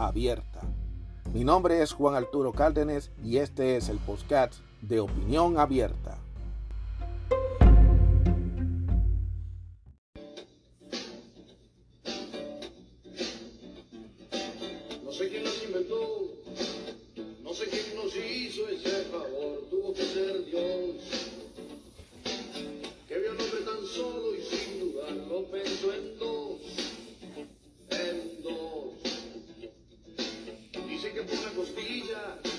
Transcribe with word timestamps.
abierta. 0.00 0.60
Mi 1.34 1.44
nombre 1.44 1.82
es 1.82 1.92
Juan 1.92 2.14
Arturo 2.14 2.52
Cárdenas 2.52 3.10
y 3.22 3.36
este 3.36 3.76
es 3.76 3.88
el 3.88 3.98
podcast 3.98 4.54
de 4.80 5.00
Opinión 5.00 5.58
Abierta. 5.58 6.19
Yeah. 32.20 32.49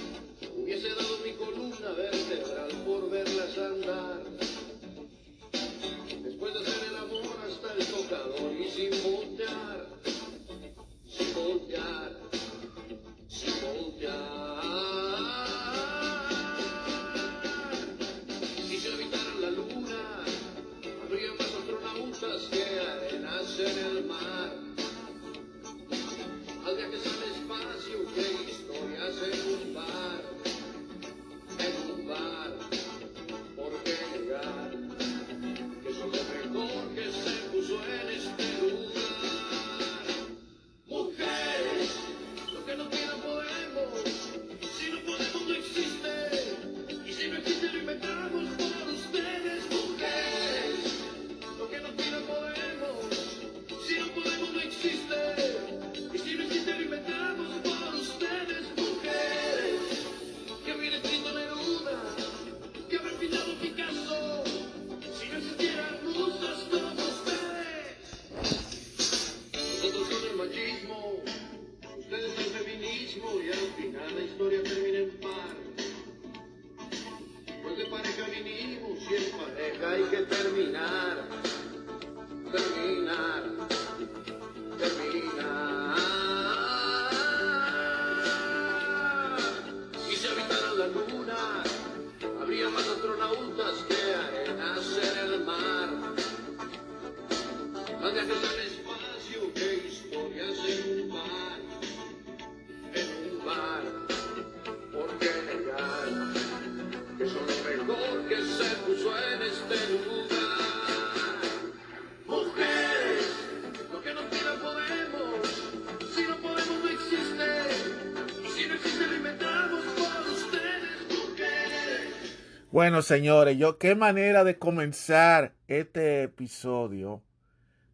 Bueno, 122.71 123.01
señores, 123.01 123.57
yo 123.57 123.77
qué 123.77 123.95
manera 123.95 124.45
de 124.45 124.57
comenzar 124.57 125.53
este 125.67 126.23
episodio 126.23 127.21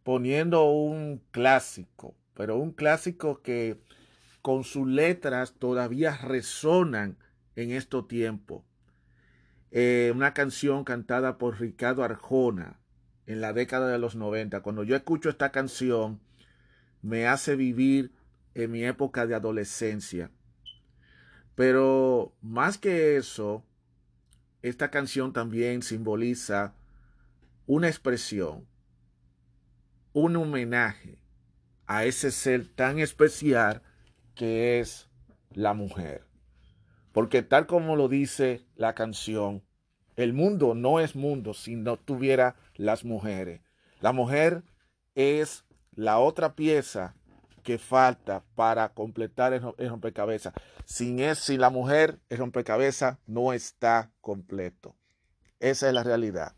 poniendo 0.04 0.66
un 0.66 1.20
clásico, 1.32 2.14
pero 2.32 2.58
un 2.58 2.70
clásico 2.70 3.42
que 3.42 3.80
con 4.40 4.62
sus 4.62 4.86
letras 4.86 5.54
todavía 5.58 6.16
resonan 6.18 7.18
en 7.56 7.72
estos 7.72 8.06
tiempos. 8.06 8.62
Eh, 9.72 10.12
una 10.14 10.32
canción 10.32 10.84
cantada 10.84 11.38
por 11.38 11.58
Ricardo 11.58 12.04
Arjona 12.04 12.78
en 13.26 13.40
la 13.40 13.52
década 13.52 13.88
de 13.88 13.98
los 13.98 14.14
90. 14.14 14.60
Cuando 14.60 14.84
yo 14.84 14.94
escucho 14.94 15.28
esta 15.28 15.50
canción, 15.50 16.20
me 17.02 17.26
hace 17.26 17.56
vivir 17.56 18.12
en 18.54 18.70
mi 18.70 18.84
época 18.84 19.26
de 19.26 19.34
adolescencia. 19.34 20.30
Pero 21.56 22.32
más 22.42 22.78
que 22.78 23.16
eso, 23.16 23.64
esta 24.62 24.90
canción 24.90 25.32
también 25.32 25.82
simboliza 25.82 26.74
una 27.66 27.88
expresión, 27.88 28.66
un 30.12 30.36
homenaje 30.36 31.18
a 31.86 32.04
ese 32.04 32.30
ser 32.30 32.66
tan 32.66 32.98
especial 32.98 33.82
que 34.34 34.80
es 34.80 35.08
la 35.52 35.74
mujer. 35.74 36.24
Porque 37.12 37.42
tal 37.42 37.66
como 37.66 37.96
lo 37.96 38.08
dice 38.08 38.64
la 38.76 38.94
canción, 38.94 39.62
el 40.16 40.32
mundo 40.32 40.74
no 40.74 41.00
es 41.00 41.14
mundo 41.14 41.54
si 41.54 41.76
no 41.76 41.96
tuviera 41.96 42.56
las 42.74 43.04
mujeres. 43.04 43.60
La 44.00 44.12
mujer 44.12 44.64
es 45.14 45.64
la 45.94 46.18
otra 46.18 46.54
pieza 46.54 47.14
que 47.68 47.76
falta 47.76 48.42
para 48.54 48.94
completar 48.94 49.52
el, 49.52 49.90
rompecabezas. 49.90 50.54
Sin, 50.86 51.20
es, 51.20 51.38
sin 51.38 51.60
la 51.60 51.68
mujer, 51.68 52.18
el 52.30 52.38
rompecabezas 52.38 53.18
no 53.26 53.52
está 53.52 54.10
completo. 54.22 54.96
Esa 55.60 55.88
es 55.88 55.92
la 55.92 56.02
realidad. 56.02 56.54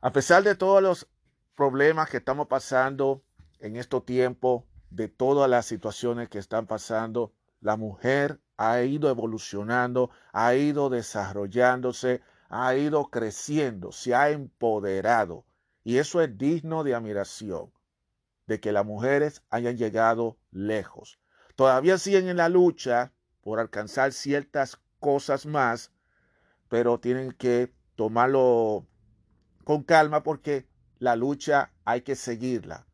A 0.00 0.10
pesar 0.10 0.42
de 0.42 0.54
todos 0.54 0.82
los 0.82 1.06
problemas 1.54 2.08
que 2.08 2.16
estamos 2.16 2.46
pasando 2.46 3.22
en 3.58 3.76
estos 3.76 4.06
tiempos, 4.06 4.64
de 4.88 5.08
todas 5.08 5.50
las 5.50 5.66
situaciones 5.66 6.30
que 6.30 6.38
están 6.38 6.66
pasando, 6.66 7.34
la 7.60 7.76
mujer 7.76 8.40
ha 8.56 8.80
ido 8.80 9.10
evolucionando, 9.10 10.08
ha 10.32 10.54
ido 10.54 10.88
desarrollándose, 10.88 12.22
ha 12.48 12.74
ido 12.74 13.10
creciendo, 13.10 13.92
se 13.92 14.14
ha 14.14 14.30
empoderado. 14.30 15.44
Y 15.82 15.98
eso 15.98 16.22
es 16.22 16.38
digno 16.38 16.84
de 16.84 16.94
admiración, 16.94 17.70
de 18.46 18.60
que 18.60 18.72
las 18.72 18.84
mujeres 18.84 19.42
hayan 19.50 19.76
llegado 19.76 20.38
lejos. 20.50 21.18
Todavía 21.56 21.98
siguen 21.98 22.28
en 22.28 22.36
la 22.38 22.48
lucha 22.48 23.12
por 23.40 23.60
alcanzar 23.60 24.12
ciertas 24.12 24.80
cosas 24.98 25.46
más, 25.46 25.92
pero 26.68 26.98
tienen 26.98 27.32
que 27.32 27.72
tomarlo 27.94 28.86
con 29.64 29.82
calma 29.82 30.22
porque 30.22 30.66
la 30.98 31.16
lucha 31.16 31.72
hay 31.84 32.02
que 32.02 32.16
seguirla. 32.16 32.86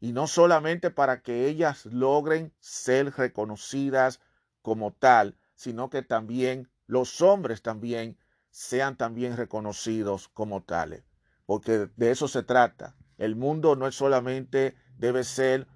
Y 0.00 0.12
no 0.12 0.26
solamente 0.26 0.90
para 0.90 1.22
que 1.22 1.46
ellas 1.46 1.86
logren 1.86 2.52
ser 2.60 3.14
reconocidas 3.16 4.20
como 4.60 4.92
tal, 4.92 5.38
sino 5.54 5.88
que 5.88 6.02
también 6.02 6.70
los 6.86 7.22
hombres 7.22 7.62
también 7.62 8.18
sean 8.50 8.96
también 8.96 9.36
reconocidos 9.36 10.28
como 10.28 10.62
tales. 10.62 11.04
Porque 11.46 11.88
de 11.96 12.10
eso 12.10 12.28
se 12.28 12.42
trata. 12.42 12.96
El 13.18 13.36
mundo 13.36 13.76
no 13.76 13.86
es 13.86 13.94
solamente 13.94 14.76
debe 14.98 15.24
ser 15.24 15.66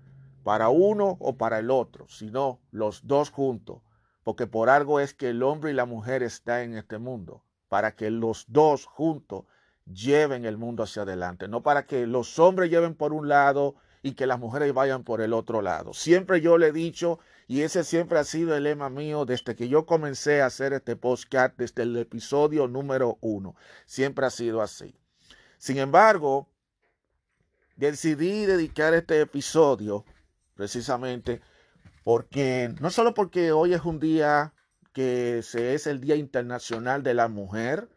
para 0.42 0.68
uno 0.68 1.16
o 1.20 1.36
para 1.36 1.58
el 1.58 1.70
otro, 1.70 2.08
sino 2.08 2.60
los 2.70 3.06
dos 3.06 3.30
juntos, 3.30 3.82
porque 4.24 4.46
por 4.46 4.70
algo 4.70 5.00
es 5.00 5.14
que 5.14 5.30
el 5.30 5.42
hombre 5.42 5.70
y 5.70 5.74
la 5.74 5.84
mujer 5.84 6.22
están 6.22 6.60
en 6.62 6.76
este 6.76 6.98
mundo, 6.98 7.44
para 7.68 7.94
que 7.94 8.10
los 8.10 8.46
dos 8.48 8.86
juntos 8.86 9.44
lleven 9.86 10.44
el 10.44 10.56
mundo 10.56 10.82
hacia 10.82 11.02
adelante, 11.02 11.48
no 11.48 11.62
para 11.62 11.86
que 11.86 12.06
los 12.06 12.38
hombres 12.38 12.70
lleven 12.70 12.94
por 12.94 13.12
un 13.12 13.28
lado 13.28 13.76
y 14.02 14.12
que 14.12 14.26
las 14.26 14.38
mujeres 14.38 14.72
vayan 14.72 15.04
por 15.04 15.20
el 15.20 15.32
otro 15.32 15.62
lado. 15.62 15.92
Siempre 15.92 16.40
yo 16.40 16.58
le 16.58 16.68
he 16.68 16.72
dicho, 16.72 17.18
y 17.46 17.62
ese 17.62 17.84
siempre 17.84 18.18
ha 18.18 18.24
sido 18.24 18.56
el 18.56 18.62
lema 18.62 18.88
mío 18.88 19.24
desde 19.24 19.54
que 19.54 19.68
yo 19.68 19.84
comencé 19.84 20.40
a 20.40 20.46
hacer 20.46 20.72
este 20.72 20.96
podcast, 20.96 21.56
desde 21.58 21.82
el 21.82 21.96
episodio 21.96 22.68
número 22.68 23.18
uno. 23.20 23.56
Siempre 23.86 24.24
ha 24.24 24.30
sido 24.30 24.62
así. 24.62 24.94
Sin 25.58 25.78
embargo, 25.78 26.48
decidí 27.80 28.44
dedicar 28.46 28.94
este 28.94 29.20
episodio 29.20 30.04
precisamente 30.54 31.40
porque, 32.04 32.74
no 32.80 32.90
solo 32.90 33.14
porque 33.14 33.52
hoy 33.52 33.74
es 33.74 33.84
un 33.84 34.00
día 34.00 34.54
que 34.92 35.42
se 35.42 35.74
es 35.74 35.86
el 35.86 36.00
Día 36.00 36.16
Internacional 36.16 37.02
de 37.02 37.14
la 37.14 37.28
Mujer, 37.28 37.88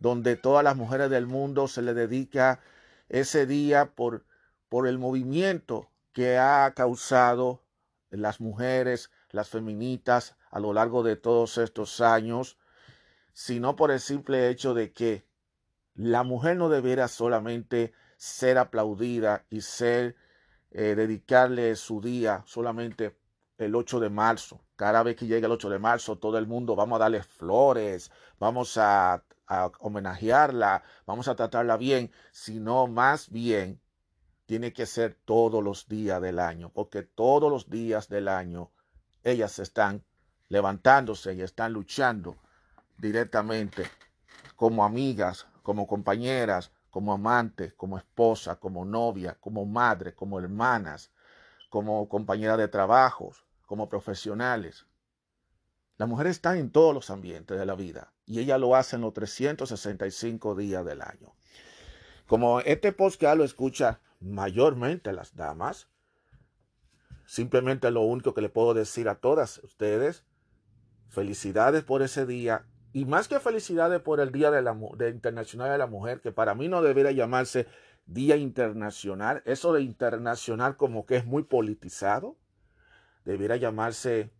donde 0.00 0.36
todas 0.36 0.64
las 0.64 0.76
mujeres 0.76 1.10
del 1.10 1.26
mundo 1.26 1.68
se 1.68 1.82
le 1.82 1.94
dedica 1.94 2.60
ese 3.08 3.46
día 3.46 3.94
por, 3.94 4.26
por 4.68 4.86
el 4.86 4.98
movimiento 4.98 5.90
que 6.12 6.38
ha 6.38 6.72
causado 6.74 7.62
las 8.10 8.40
mujeres, 8.40 9.10
las 9.30 9.48
feminitas 9.48 10.36
a 10.50 10.60
lo 10.60 10.72
largo 10.72 11.02
de 11.02 11.16
todos 11.16 11.56
estos 11.56 12.00
años, 12.00 12.58
sino 13.32 13.76
por 13.76 13.90
el 13.90 14.00
simple 14.00 14.50
hecho 14.50 14.74
de 14.74 14.92
que 14.92 15.26
la 15.94 16.22
mujer 16.22 16.56
no 16.56 16.68
debiera 16.68 17.08
solamente 17.08 17.92
ser 18.22 18.56
aplaudida 18.56 19.44
y 19.50 19.62
ser 19.62 20.14
eh, 20.70 20.94
dedicarle 20.94 21.74
su 21.74 22.00
día 22.00 22.44
solamente 22.46 23.18
el 23.58 23.74
8 23.74 23.98
de 23.98 24.10
marzo. 24.10 24.60
Cada 24.76 25.02
vez 25.02 25.16
que 25.16 25.26
llega 25.26 25.46
el 25.46 25.52
8 25.52 25.68
de 25.68 25.80
marzo, 25.80 26.18
todo 26.18 26.38
el 26.38 26.46
mundo 26.46 26.76
vamos 26.76 26.96
a 26.96 27.00
darle 27.00 27.24
flores, 27.24 28.12
vamos 28.38 28.78
a, 28.78 29.24
a 29.48 29.72
homenajearla, 29.80 30.84
vamos 31.04 31.26
a 31.26 31.34
tratarla 31.34 31.76
bien, 31.76 32.12
sino 32.30 32.86
más 32.86 33.28
bien 33.28 33.80
tiene 34.46 34.72
que 34.72 34.86
ser 34.86 35.18
todos 35.24 35.60
los 35.64 35.88
días 35.88 36.22
del 36.22 36.38
año, 36.38 36.70
porque 36.70 37.02
todos 37.02 37.50
los 37.50 37.70
días 37.70 38.08
del 38.08 38.28
año 38.28 38.70
ellas 39.24 39.58
están 39.58 40.04
levantándose 40.48 41.34
y 41.34 41.42
están 41.42 41.72
luchando 41.72 42.36
directamente 42.98 43.82
como 44.54 44.84
amigas, 44.84 45.48
como 45.64 45.88
compañeras, 45.88 46.70
como 46.92 47.14
amantes, 47.14 47.72
como 47.72 47.96
esposa, 47.96 48.56
como 48.56 48.84
novia, 48.84 49.38
como 49.40 49.64
madre, 49.64 50.14
como 50.14 50.38
hermanas, 50.38 51.10
como 51.70 52.06
compañeras 52.06 52.58
de 52.58 52.68
trabajos, 52.68 53.46
como 53.64 53.88
profesionales. 53.88 54.84
La 55.96 56.04
mujer 56.04 56.26
está 56.26 56.58
en 56.58 56.70
todos 56.70 56.94
los 56.94 57.08
ambientes 57.08 57.58
de 57.58 57.64
la 57.64 57.76
vida 57.76 58.12
y 58.26 58.40
ella 58.40 58.58
lo 58.58 58.76
hace 58.76 58.96
en 58.96 59.02
los 59.02 59.14
365 59.14 60.54
días 60.54 60.84
del 60.84 61.00
año. 61.00 61.34
Como 62.26 62.60
este 62.60 62.92
podcast 62.92 63.38
lo 63.38 63.44
escucha 63.44 64.00
mayormente 64.20 65.14
las 65.14 65.34
damas, 65.34 65.88
simplemente 67.24 67.90
lo 67.90 68.02
único 68.02 68.34
que 68.34 68.42
le 68.42 68.50
puedo 68.50 68.74
decir 68.74 69.08
a 69.08 69.14
todas 69.14 69.64
ustedes, 69.64 70.26
felicidades 71.08 71.84
por 71.84 72.02
ese 72.02 72.26
día 72.26 72.66
y 72.92 73.06
más 73.06 73.28
que 73.28 73.40
felicidades 73.40 74.00
por 74.00 74.20
el 74.20 74.32
Día 74.32 74.50
de 74.50 74.62
la, 74.62 74.78
de 74.96 75.10
Internacional 75.10 75.70
de 75.70 75.78
la 75.78 75.86
Mujer, 75.86 76.20
que 76.20 76.32
para 76.32 76.54
mí 76.54 76.68
no 76.68 76.82
debería 76.82 77.12
llamarse 77.12 77.66
Día 78.04 78.36
Internacional, 78.36 79.42
eso 79.46 79.72
de 79.72 79.82
internacional 79.82 80.76
como 80.76 81.06
que 81.06 81.16
es 81.16 81.24
muy 81.24 81.44
politizado, 81.44 82.36
debería 83.24 83.56
llamarse 83.56 84.32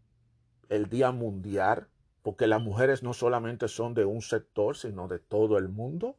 el 0.68 0.88
Día 0.88 1.12
Mundial, 1.12 1.88
porque 2.22 2.46
las 2.46 2.60
mujeres 2.60 3.02
no 3.02 3.14
solamente 3.14 3.68
son 3.68 3.94
de 3.94 4.04
un 4.04 4.20
sector, 4.20 4.76
sino 4.76 5.08
de 5.08 5.18
todo 5.18 5.58
el 5.58 5.68
mundo, 5.68 6.18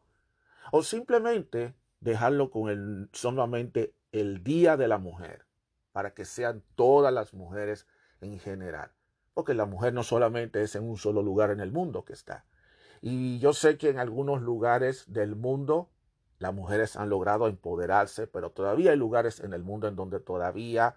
o 0.71 0.83
simplemente 0.83 1.75
dejarlo 1.99 2.49
con 2.49 2.69
el, 2.69 3.09
solamente 3.13 3.95
el 4.11 4.43
Día 4.43 4.75
de 4.77 4.87
la 4.87 4.97
Mujer, 4.97 5.45
para 5.91 6.13
que 6.13 6.25
sean 6.25 6.63
todas 6.75 7.13
las 7.13 7.33
mujeres 7.33 7.87
en 8.21 8.39
general, 8.39 8.91
porque 9.33 9.53
la 9.53 9.65
mujer 9.65 9.93
no 9.93 10.03
solamente 10.03 10.61
es 10.61 10.75
en 10.75 10.87
un 10.87 10.97
solo 10.97 11.21
lugar 11.21 11.51
en 11.51 11.59
el 11.59 11.71
mundo 11.71 12.05
que 12.05 12.13
está. 12.13 12.45
Y 13.01 13.39
yo 13.39 13.53
sé 13.53 13.77
que 13.77 13.89
en 13.89 13.99
algunos 13.99 14.41
lugares 14.41 15.05
del 15.07 15.35
mundo 15.35 15.89
las 16.39 16.53
mujeres 16.53 16.95
han 16.95 17.09
logrado 17.09 17.47
empoderarse, 17.47 18.27
pero 18.27 18.51
todavía 18.51 18.91
hay 18.91 18.97
lugares 18.97 19.39
en 19.39 19.53
el 19.53 19.63
mundo 19.63 19.87
en 19.87 19.95
donde 19.95 20.19
todavía 20.19 20.95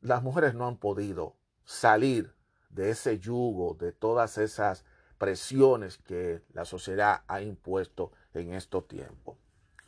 las 0.00 0.22
mujeres 0.22 0.54
no 0.54 0.66
han 0.66 0.78
podido 0.78 1.36
salir 1.64 2.34
de 2.70 2.90
ese 2.90 3.18
yugo, 3.18 3.74
de 3.74 3.92
todas 3.92 4.38
esas 4.38 4.84
presiones 5.18 5.98
que 5.98 6.42
la 6.52 6.64
sociedad 6.64 7.22
ha 7.26 7.40
impuesto 7.42 8.12
en 8.34 8.54
estos 8.54 8.86
tiempos. 8.86 9.36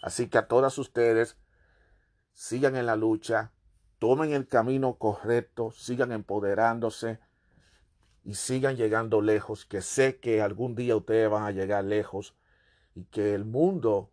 Así 0.03 0.29
que 0.29 0.39
a 0.39 0.49
todas 0.49 0.79
ustedes, 0.79 1.37
sigan 2.33 2.77
en 2.77 2.87
la 2.87 2.97
lucha, 2.97 3.53
tomen 3.99 4.33
el 4.33 4.49
camino 4.49 4.95
correcto, 4.95 5.71
sigan 5.71 6.13
empoderándose 6.13 7.21
y 8.25 8.35
sigan 8.35 8.77
llegando 8.77 9.23
lejos, 9.23 9.65
que 9.65 9.83
sé 9.83 10.19
que 10.19 10.43
algún 10.43 10.75
día 10.75 10.97
ustedes 10.97 11.31
van 11.31 11.45
a 11.45 11.51
llegar 11.51 11.85
lejos 11.85 12.37
y 12.95 13.05
que 13.05 13.35
el 13.35 13.45
mundo 13.45 14.11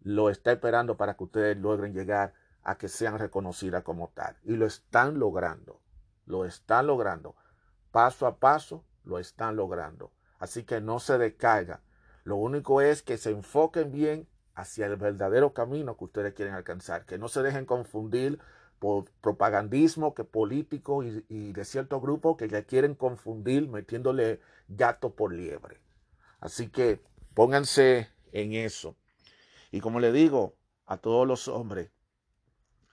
lo 0.00 0.30
está 0.30 0.52
esperando 0.52 0.96
para 0.96 1.16
que 1.16 1.24
ustedes 1.24 1.56
logren 1.56 1.94
llegar 1.94 2.34
a 2.62 2.78
que 2.78 2.88
sean 2.88 3.18
reconocidas 3.18 3.82
como 3.82 4.08
tal. 4.08 4.36
Y 4.42 4.56
lo 4.56 4.66
están 4.66 5.18
logrando, 5.18 5.80
lo 6.26 6.44
están 6.44 6.86
logrando. 6.86 7.36
Paso 7.90 8.26
a 8.26 8.38
paso 8.38 8.84
lo 9.04 9.18
están 9.18 9.56
logrando. 9.56 10.12
Así 10.38 10.64
que 10.64 10.80
no 10.80 10.98
se 10.98 11.18
decaigan. 11.18 11.80
Lo 12.24 12.36
único 12.36 12.80
es 12.80 13.02
que 13.02 13.18
se 13.18 13.30
enfoquen 13.30 13.92
bien 13.92 14.28
hacia 14.54 14.86
el 14.86 14.96
verdadero 14.96 15.52
camino 15.52 15.96
que 15.96 16.04
ustedes 16.04 16.34
quieren 16.34 16.54
alcanzar. 16.54 17.04
Que 17.04 17.18
no 17.18 17.28
se 17.28 17.42
dejen 17.42 17.66
confundir 17.66 18.38
por 18.82 19.04
propagandismo 19.20 20.12
que 20.12 20.24
político 20.24 21.04
y, 21.04 21.52
de 21.52 21.64
cierto 21.64 22.00
grupo 22.00 22.36
que 22.36 22.48
ya 22.48 22.64
quieren 22.64 22.96
confundir 22.96 23.68
metiéndole 23.68 24.40
gato 24.66 25.14
por 25.14 25.32
liebre. 25.32 25.78
Así 26.40 26.68
que 26.68 27.00
pónganse 27.32 28.08
en 28.32 28.54
eso. 28.54 28.96
Y 29.70 29.78
como 29.78 30.00
le 30.00 30.10
digo 30.10 30.56
a 30.84 30.96
todos 30.96 31.28
los 31.28 31.46
hombres, 31.46 31.92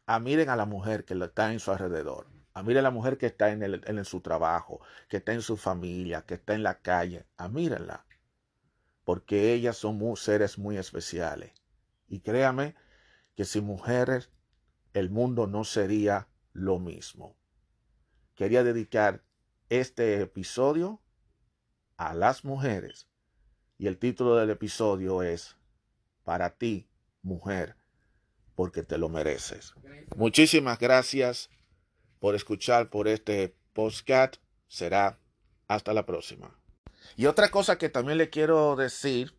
Amiren 0.05 0.49
a 0.49 0.55
la 0.55 0.65
mujer 0.65 1.05
que 1.05 1.15
está 1.15 1.51
en 1.51 1.59
su 1.59 1.71
alrededor. 1.71 2.27
Amiren 2.53 2.81
a 2.81 2.83
la 2.83 2.91
mujer 2.91 3.17
que 3.17 3.25
está 3.25 3.49
en, 3.49 3.63
el, 3.63 3.81
en 3.85 4.05
su 4.05 4.21
trabajo, 4.21 4.81
que 5.07 5.17
está 5.17 5.33
en 5.33 5.41
su 5.41 5.57
familia, 5.57 6.21
que 6.21 6.35
está 6.35 6.53
en 6.53 6.61
la 6.61 6.81
calle. 6.81 7.25
Amírenla. 7.35 8.05
Porque 9.03 9.53
ellas 9.53 9.77
son 9.77 10.15
seres 10.17 10.59
muy 10.59 10.77
especiales. 10.77 11.51
Y 12.07 12.19
créame 12.19 12.75
que 13.35 13.45
sin 13.45 13.65
mujeres 13.65 14.29
el 14.93 15.09
mundo 15.09 15.47
no 15.47 15.63
sería 15.63 16.27
lo 16.53 16.79
mismo. 16.79 17.35
Quería 18.35 18.63
dedicar 18.63 19.23
este 19.69 20.21
episodio 20.21 21.01
a 21.97 22.13
las 22.13 22.45
mujeres. 22.45 23.07
Y 23.77 23.87
el 23.87 23.97
título 23.97 24.35
del 24.35 24.49
episodio 24.49 25.23
es 25.23 25.57
Para 26.23 26.57
ti, 26.57 26.87
mujer 27.21 27.79
porque 28.59 28.83
te 28.83 28.97
lo 28.97 29.07
mereces. 29.07 29.73
Muchísimas 30.17 30.79
gracias 30.79 31.49
por 32.19 32.35
escuchar 32.35 32.89
por 32.89 33.07
este 33.07 33.55
podcast. 33.71 34.35
Será 34.67 35.17
hasta 35.69 35.93
la 35.93 36.05
próxima. 36.05 36.59
Y 37.15 37.27
otra 37.27 37.47
cosa 37.51 37.77
que 37.77 37.87
también 37.87 38.17
le 38.17 38.29
quiero 38.29 38.75
decir 38.75 39.33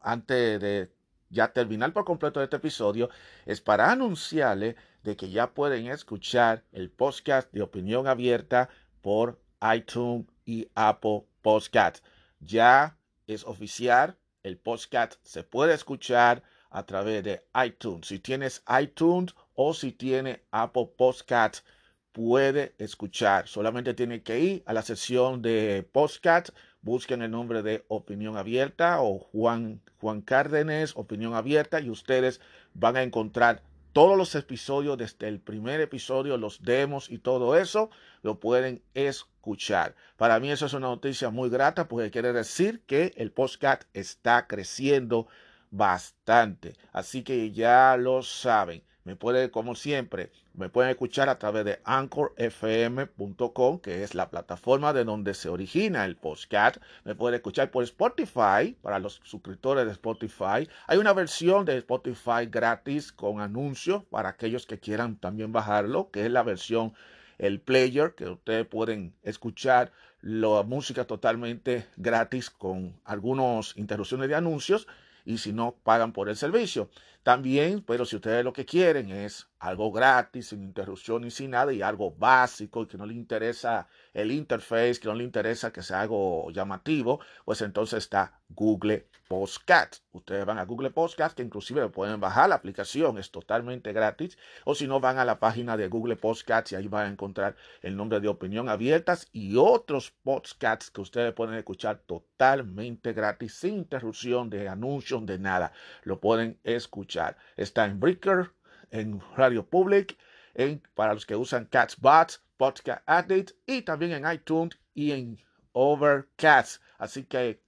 antes 0.00 0.60
de 0.60 0.92
ya 1.32 1.52
terminar 1.52 1.92
por 1.92 2.04
completo 2.04 2.42
este 2.42 2.56
episodio 2.56 3.08
es 3.46 3.60
para 3.60 3.90
anunciarle 3.90 4.76
de 5.02 5.16
que 5.16 5.30
ya 5.30 5.52
pueden 5.52 5.86
escuchar 5.86 6.62
el 6.72 6.90
podcast 6.90 7.50
de 7.52 7.62
opinión 7.62 8.06
abierta 8.06 8.68
por 9.00 9.40
iTunes 9.74 10.26
y 10.44 10.68
Apple 10.74 11.24
Podcast. 11.40 12.04
Ya 12.38 12.96
es 13.26 13.44
oficial, 13.44 14.16
el 14.42 14.58
podcast 14.58 15.14
se 15.22 15.42
puede 15.42 15.74
escuchar 15.74 16.42
a 16.70 16.84
través 16.84 17.24
de 17.24 17.42
iTunes. 17.64 18.06
Si 18.06 18.18
tienes 18.18 18.62
iTunes 18.80 19.34
o 19.54 19.72
si 19.72 19.92
tiene 19.92 20.42
Apple 20.50 20.90
Podcast, 20.96 21.64
puede 22.12 22.74
escuchar. 22.78 23.48
Solamente 23.48 23.94
tiene 23.94 24.22
que 24.22 24.38
ir 24.38 24.62
a 24.66 24.72
la 24.74 24.82
sección 24.82 25.40
de 25.40 25.88
podcast, 25.92 26.50
busquen 26.82 27.22
el 27.22 27.30
nombre 27.30 27.62
de 27.62 27.84
Opinión 27.88 28.36
Abierta 28.36 29.00
o 29.00 29.18
Juan, 29.18 29.80
Juan 30.00 30.20
Cárdenas, 30.20 30.92
Opinión 30.96 31.34
Abierta, 31.34 31.80
y 31.80 31.88
ustedes 31.90 32.40
van 32.74 32.96
a 32.96 33.02
encontrar 33.02 33.62
todos 33.92 34.16
los 34.16 34.34
episodios, 34.34 34.96
desde 34.96 35.28
el 35.28 35.38
primer 35.38 35.80
episodio, 35.80 36.36
los 36.38 36.62
demos 36.62 37.10
y 37.10 37.18
todo 37.18 37.56
eso, 37.56 37.90
lo 38.22 38.40
pueden 38.40 38.82
escuchar. 38.94 39.94
Para 40.16 40.40
mí 40.40 40.50
eso 40.50 40.66
es 40.66 40.72
una 40.72 40.88
noticia 40.88 41.30
muy 41.30 41.50
grata 41.50 41.88
porque 41.88 42.10
quiere 42.10 42.32
decir 42.32 42.82
que 42.86 43.12
el 43.16 43.32
podcast 43.32 43.82
está 43.92 44.46
creciendo 44.46 45.28
bastante. 45.70 46.76
Así 46.92 47.22
que 47.22 47.52
ya 47.52 47.96
lo 47.98 48.22
saben. 48.22 48.82
Me 49.04 49.16
puede, 49.16 49.50
como 49.50 49.74
siempre, 49.74 50.30
me 50.54 50.68
pueden 50.68 50.90
escuchar 50.90 51.28
a 51.28 51.38
través 51.38 51.64
de 51.64 51.80
anchorfm.com, 51.84 53.80
que 53.80 54.04
es 54.04 54.14
la 54.14 54.30
plataforma 54.30 54.92
de 54.92 55.04
donde 55.04 55.34
se 55.34 55.48
origina 55.48 56.04
el 56.04 56.14
podcast. 56.16 56.76
Me 57.04 57.16
pueden 57.16 57.34
escuchar 57.34 57.72
por 57.72 57.82
Spotify, 57.82 58.76
para 58.80 59.00
los 59.00 59.20
suscriptores 59.24 59.86
de 59.86 59.92
Spotify. 59.92 60.68
Hay 60.86 60.98
una 60.98 61.12
versión 61.12 61.64
de 61.64 61.78
Spotify 61.78 62.46
gratis 62.48 63.10
con 63.12 63.40
anuncios 63.40 64.04
para 64.04 64.28
aquellos 64.28 64.66
que 64.66 64.78
quieran 64.78 65.16
también 65.16 65.52
bajarlo, 65.52 66.10
que 66.12 66.24
es 66.24 66.30
la 66.30 66.44
versión, 66.44 66.94
el 67.38 67.60
player, 67.60 68.14
que 68.14 68.28
ustedes 68.28 68.66
pueden 68.66 69.14
escuchar 69.24 69.90
la 70.20 70.62
música 70.62 71.04
totalmente 71.04 71.86
gratis 71.96 72.50
con 72.50 72.94
algunas 73.04 73.76
interrupciones 73.76 74.28
de 74.28 74.36
anuncios 74.36 74.86
y 75.24 75.38
si 75.38 75.52
no 75.52 75.76
pagan 75.82 76.12
por 76.12 76.28
el 76.28 76.36
servicio. 76.36 76.88
También, 77.22 77.82
pero 77.82 78.04
si 78.04 78.16
ustedes 78.16 78.44
lo 78.44 78.52
que 78.52 78.64
quieren 78.64 79.10
es 79.10 79.48
algo 79.60 79.92
gratis, 79.92 80.48
sin 80.48 80.64
interrupción 80.64 81.24
y 81.24 81.30
sin 81.30 81.50
nada, 81.50 81.72
y 81.72 81.80
algo 81.80 82.10
básico 82.10 82.82
y 82.82 82.86
que 82.88 82.98
no 82.98 83.06
le 83.06 83.14
interesa 83.14 83.86
el 84.12 84.32
interface, 84.32 84.98
que 84.98 85.06
no 85.06 85.14
le 85.14 85.22
interesa 85.22 85.72
que 85.72 85.82
sea 85.82 86.00
algo 86.00 86.50
llamativo, 86.50 87.20
pues 87.44 87.62
entonces 87.62 87.98
está 87.98 88.40
Google 88.48 89.06
Podcast. 89.28 90.02
Ustedes 90.10 90.44
van 90.44 90.58
a 90.58 90.64
Google 90.64 90.90
Podcast, 90.90 91.36
que 91.36 91.44
inclusive 91.44 91.88
pueden 91.90 92.20
bajar 92.20 92.48
la 92.48 92.56
aplicación, 92.56 93.16
es 93.18 93.30
totalmente 93.30 93.92
gratis, 93.92 94.36
o 94.64 94.74
si 94.74 94.88
no 94.88 94.98
van 94.98 95.18
a 95.18 95.24
la 95.24 95.38
página 95.38 95.76
de 95.76 95.88
Google 95.88 96.16
Podcast 96.16 96.72
y 96.72 96.74
ahí 96.74 96.88
van 96.88 97.06
a 97.06 97.10
encontrar 97.10 97.54
el 97.82 97.96
nombre 97.96 98.18
de 98.18 98.28
Opinión 98.28 98.68
Abiertas 98.68 99.28
y 99.32 99.56
otros 99.56 100.10
podcasts 100.24 100.90
que 100.90 101.00
ustedes 101.00 101.32
pueden 101.34 101.54
escuchar 101.54 101.98
totalmente 102.04 103.12
gratis, 103.12 103.54
sin 103.54 103.74
interrupción 103.76 104.50
de 104.50 104.68
anuncios, 104.68 105.24
de 105.24 105.38
nada. 105.38 105.72
Lo 106.02 106.18
pueden 106.18 106.58
escuchar. 106.64 107.11
Está 107.56 107.84
en 107.84 108.00
Breaker, 108.00 108.50
en 108.90 109.20
Radio 109.36 109.64
Public, 109.66 110.16
en, 110.54 110.82
para 110.94 111.14
los 111.14 111.26
que 111.26 111.36
usan 111.36 111.66
Catsbots, 111.66 112.42
Podcast 112.56 113.02
Addict 113.06 113.52
y 113.66 113.82
también 113.82 114.12
en 114.12 114.32
iTunes 114.32 114.78
y 114.94 115.12
en 115.12 115.38
Overcast. 115.72 116.82
Así 116.98 117.24
que 117.24 117.62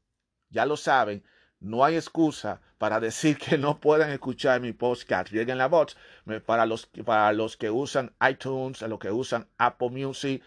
ya 0.51 0.67
lo 0.67 0.77
saben, 0.77 1.25
no 1.61 1.85
hay 1.85 1.97
excusa 1.97 2.61
para 2.79 3.01
decir 3.01 3.39
que 3.39 3.57
no 3.59 3.81
puedan 3.81 4.11
escuchar 4.11 4.61
mi 4.61 4.73
podcast. 4.73 5.33
Lleguen 5.33 5.59
la 5.59 5.69
voz 5.69 5.97
para 6.47 6.67
los, 6.67 6.87
para 7.05 7.33
los 7.33 7.57
que 7.57 7.71
usan 7.71 8.13
iTunes, 8.29 8.83
a 8.83 8.89
los 8.89 8.99
que 8.99 9.11
usan 9.11 9.49
Apple 9.59 9.91
Music. 9.91 10.43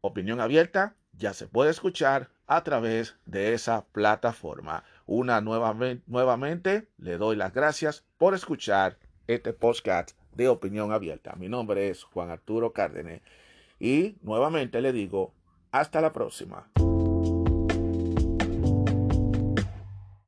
Opinión 0.00 0.40
abierta 0.40 0.96
ya 1.12 1.32
se 1.32 1.46
puede 1.46 1.70
escuchar 1.70 2.30
a 2.46 2.64
través 2.64 3.16
de 3.26 3.54
esa 3.54 3.84
plataforma. 3.86 4.84
Una 5.06 5.40
nuevamente, 5.40 6.88
le 6.96 7.18
doy 7.18 7.36
las 7.36 7.52
gracias 7.52 8.06
por 8.16 8.34
escuchar 8.34 8.98
este 9.26 9.52
podcast 9.52 10.12
de 10.34 10.48
opinión 10.48 10.92
abierta. 10.92 11.34
Mi 11.36 11.48
nombre 11.48 11.90
es 11.90 12.04
Juan 12.04 12.30
Arturo 12.30 12.72
Cárdenas 12.72 13.20
y 13.78 14.16
nuevamente 14.22 14.80
le 14.80 14.92
digo 14.92 15.34
hasta 15.72 16.00
la 16.00 16.12
próxima. 16.12 16.70